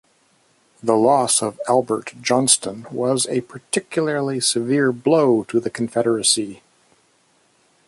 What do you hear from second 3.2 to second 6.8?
a particularly severe blow to the Confederacy.